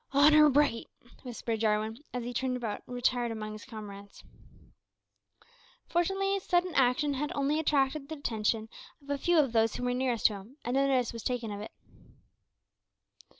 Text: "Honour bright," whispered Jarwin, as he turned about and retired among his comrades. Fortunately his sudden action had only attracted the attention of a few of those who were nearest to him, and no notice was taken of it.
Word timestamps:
"Honour 0.15 0.49
bright," 0.49 0.87
whispered 1.21 1.59
Jarwin, 1.59 1.99
as 2.11 2.23
he 2.23 2.33
turned 2.33 2.57
about 2.57 2.81
and 2.87 2.95
retired 2.95 3.31
among 3.31 3.51
his 3.53 3.65
comrades. 3.65 4.23
Fortunately 5.85 6.33
his 6.33 6.41
sudden 6.41 6.73
action 6.73 7.13
had 7.13 7.31
only 7.35 7.59
attracted 7.59 8.09
the 8.09 8.15
attention 8.15 8.67
of 8.99 9.11
a 9.11 9.19
few 9.19 9.37
of 9.37 9.51
those 9.51 9.75
who 9.75 9.83
were 9.83 9.93
nearest 9.93 10.25
to 10.25 10.33
him, 10.33 10.57
and 10.65 10.73
no 10.73 10.87
notice 10.87 11.13
was 11.13 11.21
taken 11.21 11.51
of 11.51 11.61
it. 11.61 11.69